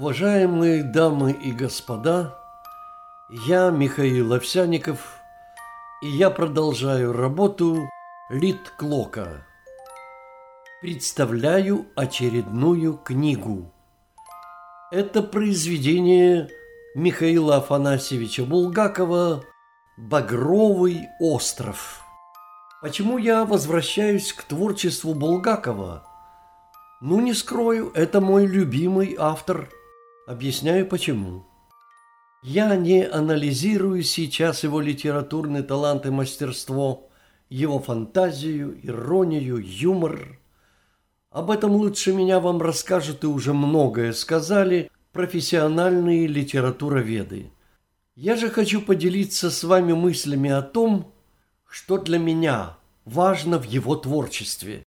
[0.00, 2.34] Уважаемые дамы и господа,
[3.28, 5.18] я Михаил Овсяников,
[6.00, 7.86] и я продолжаю работу
[8.30, 9.46] Литклока.
[10.80, 13.70] Представляю очередную книгу.
[14.90, 16.48] Это произведение
[16.94, 19.44] Михаила Афанасьевича Булгакова
[19.98, 22.00] «Багровый остров».
[22.80, 26.04] Почему я возвращаюсь к творчеству Булгакова?
[27.02, 29.68] Ну, не скрою, это мой любимый автор–
[30.30, 31.44] Объясняю почему.
[32.44, 37.10] Я не анализирую сейчас его литературный талант и мастерство,
[37.48, 40.38] его фантазию, иронию, юмор.
[41.30, 47.50] Об этом лучше меня вам расскажут и уже многое сказали профессиональные литературоведы.
[48.14, 51.12] Я же хочу поделиться с вами мыслями о том,
[51.68, 54.84] что для меня важно в его творчестве.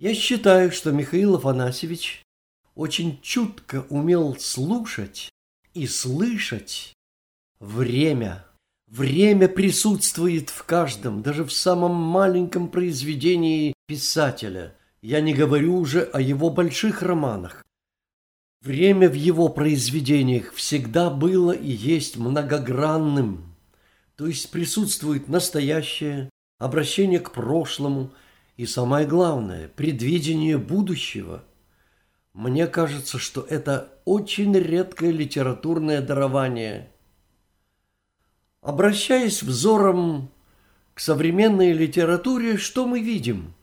[0.00, 2.24] Я считаю, что Михаил Афанасьевич
[2.74, 5.30] очень чутко умел слушать
[5.74, 6.92] и слышать
[7.60, 8.44] время.
[8.86, 14.74] Время присутствует в каждом, даже в самом маленьком произведении писателя.
[15.00, 17.62] Я не говорю уже о его больших романах.
[18.60, 23.56] Время в его произведениях всегда было и есть многогранным,
[24.14, 28.12] то есть присутствует настоящее, обращение к прошлому
[28.56, 31.44] и, самое главное, предвидение будущего–
[32.34, 36.90] мне кажется, что это очень редкое литературное дарование.
[38.62, 40.30] Обращаясь взором
[40.94, 43.54] к современной литературе, что мы видим?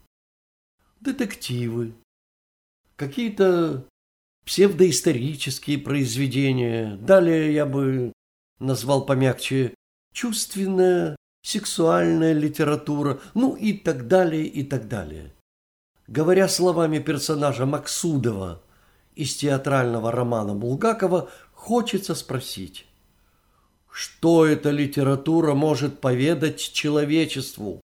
[0.99, 1.93] Детективы,
[2.95, 3.87] какие-то
[4.45, 6.97] псевдоисторические произведения.
[6.97, 8.11] Далее я бы
[8.59, 9.73] назвал помягче
[10.13, 15.33] чувственная, сексуальная литература, ну и так далее, и так далее.
[16.09, 18.63] Говоря словами персонажа Максудова
[19.13, 22.87] из театрального романа Булгакова, хочется спросить,
[23.91, 27.79] что эта литература может поведать человечеству?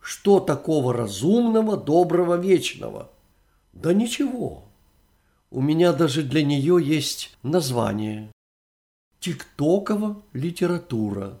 [0.00, 3.10] Что такого разумного, доброго, вечного?
[3.74, 4.64] Да ничего.
[5.50, 8.32] У меня даже для нее есть название.
[9.20, 11.38] Тиктокова литература.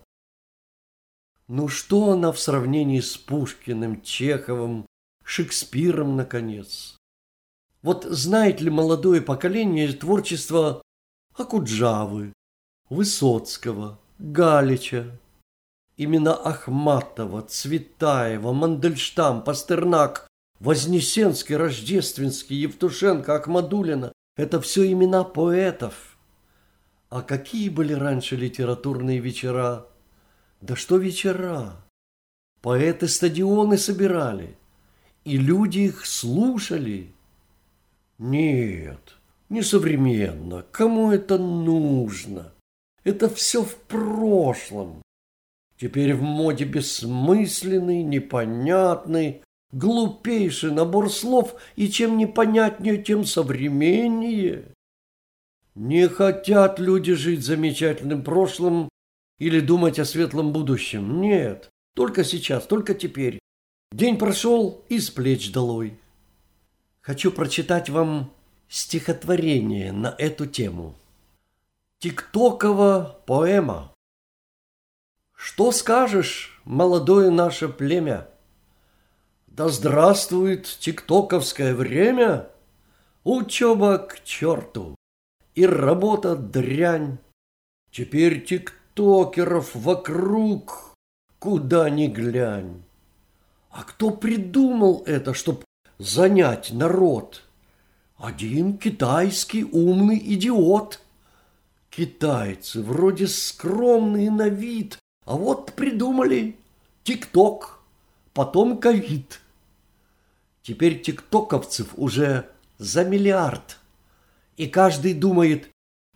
[1.48, 4.84] Ну что она в сравнении с Пушкиным, Чеховым,
[5.28, 6.96] Шекспиром, наконец.
[7.82, 10.82] Вот знает ли молодое поколение творчество
[11.34, 12.32] Акуджавы,
[12.88, 15.18] Высоцкого, Галича?
[15.96, 20.28] Именно Ахматова, Цветаева, Мандельштам, Пастернак,
[20.60, 26.16] Вознесенский, Рождественский, Евтушенко, Ахмадулина– это все имена поэтов.
[27.08, 29.86] А какие были раньше литературные вечера?
[30.60, 31.84] Да что вечера?
[32.60, 34.56] Поэты стадионы собирали–
[35.26, 37.12] и люди их слушали.
[38.16, 39.16] Нет,
[39.48, 40.64] не современно.
[40.70, 42.52] Кому это нужно?
[43.02, 45.02] Это все в прошлом.
[45.78, 49.42] Теперь в моде бессмысленный, непонятный,
[49.72, 54.66] глупейший набор слов, и чем непонятнее, тем современнее.
[55.74, 58.88] Не хотят люди жить замечательным прошлым
[59.40, 61.20] или думать о светлом будущем.
[61.20, 63.40] Нет, только сейчас, только теперь.
[63.92, 65.98] День прошел и с плеч долой.
[67.00, 68.32] Хочу прочитать вам
[68.68, 70.96] стихотворение на эту тему.
[71.98, 73.92] Тиктокова поэма.
[75.34, 78.28] Что скажешь, молодое наше племя?
[79.46, 82.50] Да здравствует тиктоковское время!
[83.24, 84.94] Учеба к черту
[85.54, 87.18] и работа дрянь.
[87.90, 90.94] Теперь тиктокеров вокруг,
[91.38, 92.84] куда ни глянь.
[93.76, 95.62] А кто придумал это, чтобы
[95.98, 97.42] занять народ?
[98.16, 101.02] Один китайский умный идиот.
[101.90, 106.56] Китайцы вроде скромные на вид, а вот придумали
[107.04, 107.80] ТикТок,
[108.32, 109.42] потом ковид.
[110.62, 112.48] Теперь тиктоковцев уже
[112.78, 113.78] за миллиард.
[114.56, 115.68] И каждый думает,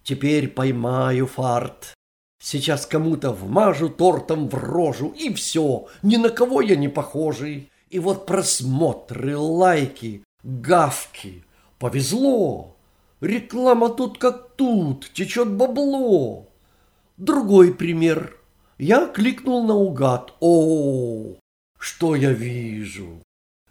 [0.03, 1.93] теперь поймаю фарт.
[2.43, 7.71] Сейчас кому-то вмажу тортом в рожу, и все, ни на кого я не похожий.
[7.91, 11.45] И вот просмотры, лайки, гавки.
[11.79, 12.77] Повезло.
[13.21, 16.49] Реклама тут как тут, течет бабло.
[17.19, 18.39] Другой пример.
[18.79, 20.33] Я кликнул наугад.
[20.41, 21.37] О,
[21.79, 23.23] что я вижу?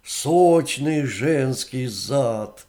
[0.04, 2.66] Сочный женский зад.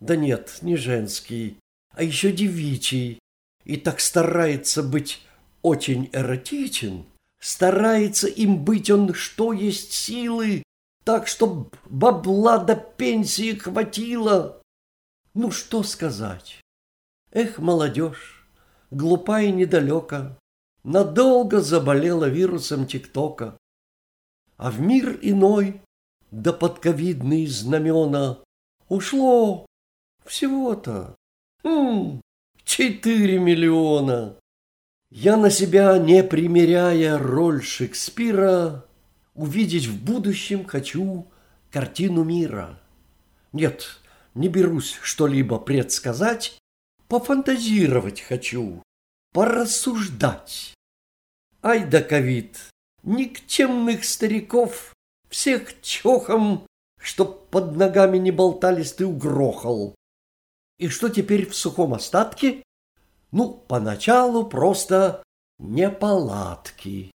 [0.00, 1.58] Да нет, не женский,
[1.92, 3.20] а еще девичий.
[3.64, 5.20] И так старается быть
[5.66, 7.06] очень эротичен,
[7.40, 10.62] старается им быть он что есть силы,
[11.02, 14.62] так, чтоб бабла до пенсии хватило.
[15.34, 16.60] Ну, что сказать?
[17.32, 18.46] Эх, молодежь,
[18.90, 20.38] глупа и недалека,
[20.84, 23.58] Надолго заболела вирусом ТикТока.
[24.56, 25.82] А в мир иной,
[26.30, 28.38] да под ковидные знамена,
[28.88, 29.66] Ушло
[30.24, 31.16] всего-то
[32.62, 34.36] четыре миллиона.
[35.10, 38.84] Я на себя, не примеряя роль Шекспира,
[39.34, 41.26] Увидеть в будущем хочу
[41.70, 42.80] картину мира.
[43.52, 44.00] Нет,
[44.34, 46.58] не берусь что-либо предсказать,
[47.08, 48.82] Пофантазировать хочу,
[49.32, 50.74] порассуждать.
[51.62, 52.58] Ай да ковид,
[53.02, 54.92] никчемных стариков,
[55.28, 56.66] Всех чохом,
[57.00, 59.94] чтоб под ногами не болтались, ты угрохал.
[60.78, 62.62] И что теперь в сухом остатке?
[63.36, 65.22] Ну, поначалу просто
[65.58, 67.10] неполадки.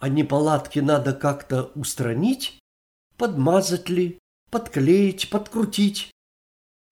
[0.00, 2.58] А неполадки надо как-то устранить,
[3.16, 4.18] подмазать ли,
[4.50, 6.10] подклеить, подкрутить.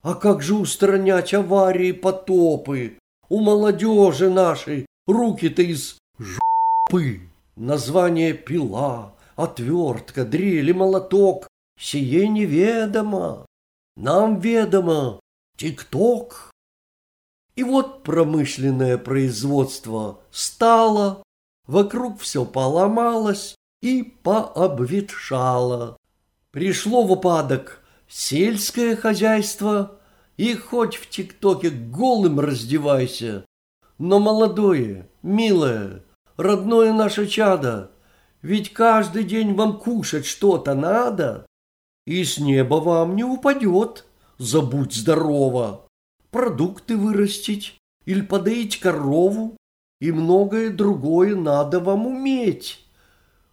[0.05, 3.01] А как же устранять аварии, потопы?
[3.29, 7.29] У молодежи нашей руки-то из жопы.
[7.57, 13.47] Название пила, отвертка, дрель и молоток Сие неведомо.
[13.97, 15.19] Нам ведомо
[15.57, 16.48] ТикТок.
[17.59, 21.25] И вот промышленное производство стало,
[21.67, 25.97] вокруг все поломалось и пообветшало.
[26.53, 29.99] Пришло в упадок сельское хозяйство,
[30.37, 33.45] и хоть в ТикТоке голым раздевайся,
[33.99, 36.05] но молодое, милое,
[36.37, 37.91] родное наше чадо,
[38.41, 41.45] ведь каждый день вам кушать что-то надо,
[42.07, 44.05] и с неба вам не упадет,
[44.39, 45.88] забудь здорово
[46.31, 49.57] продукты вырастить или подоить корову,
[50.01, 52.85] и многое другое надо вам уметь.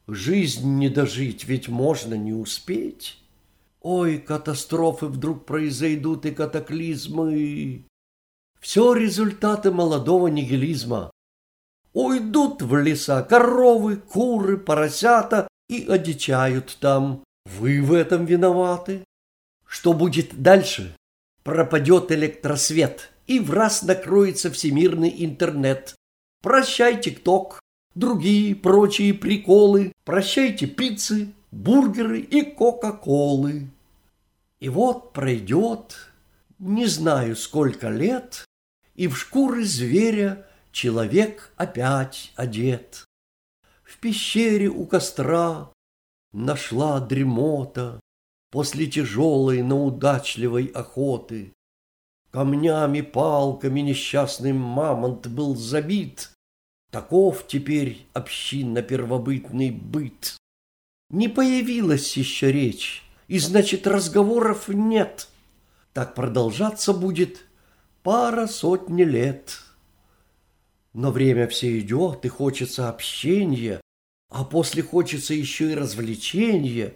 [0.07, 3.19] Жизнь не дожить, ведь можно не успеть.
[3.81, 7.85] Ой, катастрофы вдруг произойдут и катаклизмы.
[8.59, 11.11] Все результаты молодого нигилизма.
[11.93, 17.23] Уйдут в леса коровы, куры, поросята и одичают там.
[17.45, 19.03] Вы в этом виноваты.
[19.67, 20.95] Что будет дальше?
[21.45, 25.95] Пропадет электросвет, и в раз накроется всемирный интернет.
[26.41, 27.61] Прощай, ТикТок,
[27.93, 33.67] другие прочие приколы, прощайте пиццы, бургеры и кока-колы.
[34.59, 36.09] И вот пройдет,
[36.57, 38.43] не знаю сколько лет,
[38.95, 43.05] и в шкуры зверя человек опять одет.
[43.83, 45.71] В пещере у костра
[46.33, 47.99] нашла дремота
[48.55, 51.51] после тяжелой, но удачливой охоты.
[52.31, 56.31] Камнями, палками несчастный мамонт был забит.
[56.89, 60.37] Таков теперь общинно-первобытный быт.
[61.09, 65.27] Не появилась еще речь, и значит разговоров нет.
[65.91, 67.45] Так продолжаться будет
[68.03, 69.59] пара сотни лет.
[70.93, 73.81] Но время все идет, и хочется общения,
[74.29, 76.93] а после хочется еще и развлечения.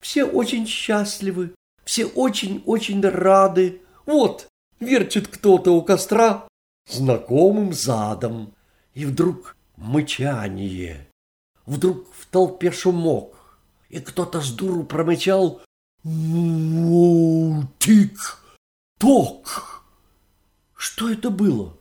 [0.00, 1.54] Все очень счастливы,
[1.84, 3.82] все очень-очень рады.
[4.06, 4.48] Вот,
[4.80, 6.48] вертит кто-то у костра
[6.88, 8.54] знакомым задом.
[8.94, 11.08] И вдруг мычание,
[11.66, 15.62] вдруг в толпе шумок, и кто-то с дуру промычал
[17.78, 19.84] «Тик-ток!»
[20.74, 21.76] Что это было?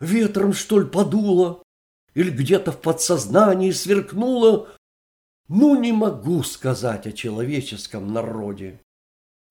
[0.00, 1.62] Ветром, что ли, подуло?
[2.14, 4.68] Или где-то в подсознании сверкнуло
[5.48, 8.80] ну, не могу сказать о человеческом народе.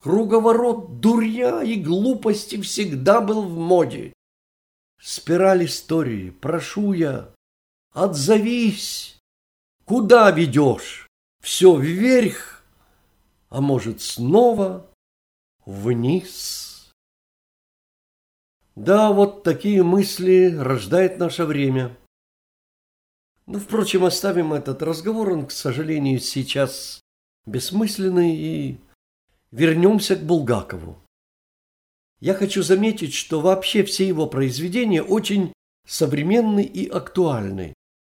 [0.01, 4.13] Круговорот дурья и глупости всегда был в моде.
[4.99, 7.33] Спираль истории, прошу я,
[7.91, 9.19] отзовись.
[9.85, 11.07] Куда ведешь?
[11.41, 12.63] Все вверх,
[13.49, 14.89] а может снова
[15.65, 16.91] вниз?
[18.75, 21.95] Да, вот такие мысли рождает наше время.
[23.45, 27.01] Ну, впрочем, оставим этот разговор, он, к сожалению, сейчас
[27.45, 28.77] бессмысленный, и
[29.51, 30.97] вернемся к Булгакову.
[32.21, 35.51] Я хочу заметить, что вообще все его произведения очень
[35.85, 37.73] современны и актуальны.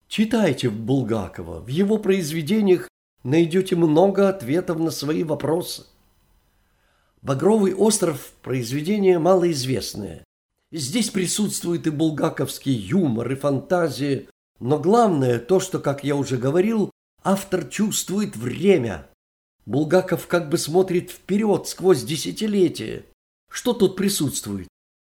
[0.08, 2.88] Читайте Булгакова, в его произведениях
[3.22, 5.86] найдете много ответов на свои вопросы.
[7.22, 10.22] «Багровый остров»– произведение малоизвестное.
[10.70, 14.26] Здесь присутствует и булгаковский юмор, и фантазия,
[14.60, 16.90] но главное то, что, как я уже говорил,
[17.22, 19.08] автор чувствует время.
[19.66, 23.04] Булгаков как бы смотрит вперед сквозь десятилетия.
[23.50, 24.68] Что тут присутствует?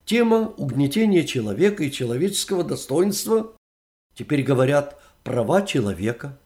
[0.05, 3.57] Тема угнетения человека и человеческого достоинства.
[4.15, 6.39] Теперь говорят права человека.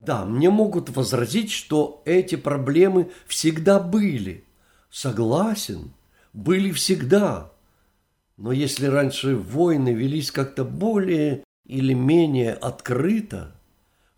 [0.00, 4.44] Да, мне могут возразить, что эти проблемы всегда были.
[4.90, 5.92] Согласен,
[6.32, 7.52] были всегда.
[8.36, 13.54] Но если раньше войны велись как-то более или менее открыто,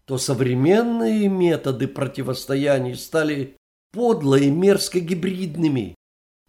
[0.04, 3.56] то современные методы противостояния стали
[3.92, 5.94] подло и мерзко гибридными.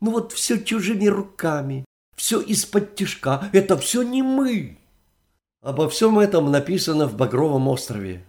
[0.01, 1.85] Ну вот все чужими руками,
[2.15, 4.77] все из-под тишка, это все не мы.
[5.61, 8.23] Обо всем этом написано в «Багровом острове».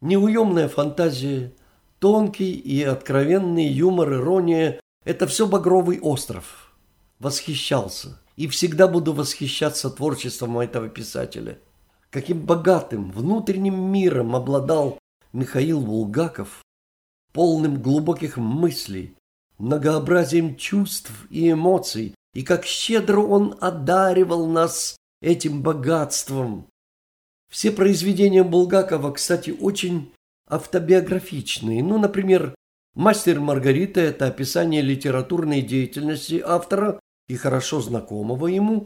[0.00, 1.52] Неуемная фантазия,
[1.98, 6.72] тонкий и откровенный юмор, ирония– это все «Багровый остров».
[7.18, 11.58] Восхищался и всегда буду восхищаться творчеством этого писателя–
[12.10, 14.98] каким богатым внутренним миром обладал
[15.32, 16.62] Михаил Булгаков,
[17.32, 19.14] полным глубоких мыслей,
[19.58, 26.66] многообразием чувств и эмоций, и как щедро он одаривал нас этим богатством.
[27.48, 30.12] Все произведения Булгакова, кстати, очень
[30.48, 31.82] автобиографичные.
[31.82, 32.54] Ну, например,
[32.94, 36.98] «Мастер Маргарита»– это описание литературной деятельности автора
[37.28, 38.84] и хорошо знакомого ему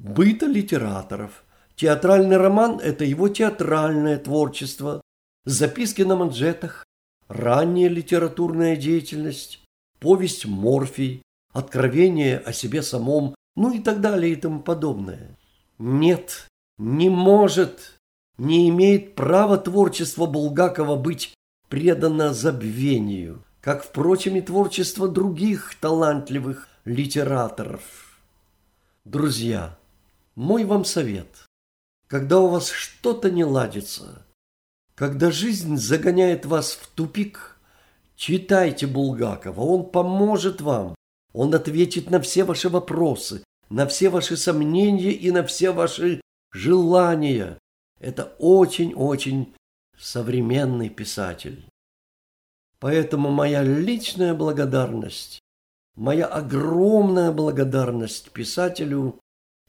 [0.00, 1.44] быта литераторов–
[1.80, 5.00] Театральный роман– это его театральное творчество,
[5.46, 6.84] записки на манжетах,
[7.26, 9.64] ранняя литературная деятельность,
[9.98, 11.22] повесть «Морфий»,
[11.54, 15.38] откровение о себе самом, ну и так далее и тому подобное.
[15.78, 17.96] Нет, не может,
[18.36, 21.32] не имеет права творчество Булгакова быть
[21.70, 28.20] предано забвению, как, впрочем, и творчество других талантливых литераторов.
[29.06, 29.78] Друзья,
[30.34, 31.28] мой вам совет–
[32.10, 34.26] когда у вас что-то не ладится,
[34.96, 37.56] когда жизнь загоняет вас в тупик,
[38.16, 40.96] читайте Булгакова, он поможет вам,
[41.32, 46.20] он ответит на все ваши вопросы, на все ваши сомнения и на все ваши
[46.52, 47.58] желания.
[48.00, 49.54] Это очень-очень
[49.96, 51.64] современный писатель.
[52.80, 55.38] Поэтому моя личная благодарность,
[55.94, 59.20] моя огромная благодарность писателю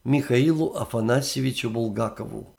[0.03, 2.55] Михаилу Афанасьевичу Булгакову.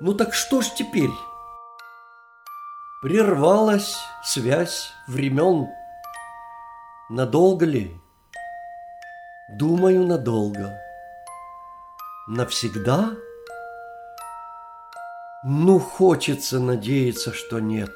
[0.00, 1.12] Ну так что ж теперь?
[3.00, 5.68] Прервалась связь времен.
[7.10, 7.96] Надолго ли?
[9.56, 10.80] Думаю, надолго.
[12.26, 13.14] Навсегда?
[15.44, 17.92] Ну, хочется надеяться, что нет.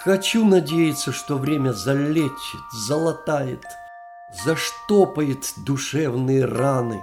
[0.00, 3.62] Хочу надеяться, что время залечит, залатает–
[4.32, 7.00] заштопает душевные раны,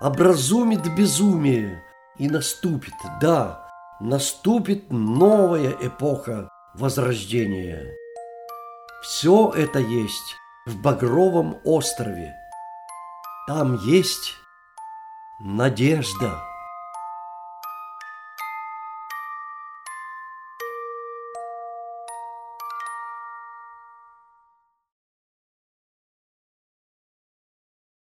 [0.00, 1.82] образумит безумие
[2.16, 3.68] и наступит, да,
[4.00, 7.94] наступит новая эпоха возрождения.
[9.02, 12.34] Все это есть в Багровом острове.
[13.46, 14.34] Там есть
[15.40, 16.42] надежда.